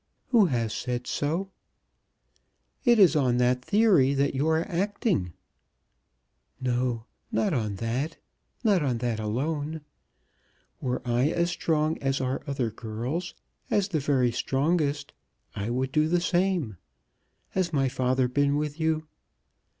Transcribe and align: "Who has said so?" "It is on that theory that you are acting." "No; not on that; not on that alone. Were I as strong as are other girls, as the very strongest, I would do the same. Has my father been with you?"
"Who 0.29 0.45
has 0.45 0.73
said 0.73 1.05
so?" 1.05 1.51
"It 2.83 2.97
is 2.97 3.15
on 3.15 3.37
that 3.37 3.63
theory 3.63 4.15
that 4.15 4.33
you 4.33 4.47
are 4.47 4.67
acting." 4.67 5.33
"No; 6.59 7.05
not 7.31 7.53
on 7.53 7.75
that; 7.75 8.17
not 8.63 8.81
on 8.81 8.97
that 8.97 9.19
alone. 9.19 9.81
Were 10.81 11.03
I 11.05 11.29
as 11.29 11.51
strong 11.51 11.99
as 11.99 12.19
are 12.19 12.41
other 12.47 12.71
girls, 12.71 13.35
as 13.69 13.89
the 13.89 13.99
very 13.99 14.31
strongest, 14.31 15.13
I 15.55 15.69
would 15.69 15.91
do 15.91 16.07
the 16.07 16.19
same. 16.19 16.77
Has 17.49 17.71
my 17.71 17.87
father 17.87 18.27
been 18.27 18.55
with 18.57 18.79
you?" 18.79 19.05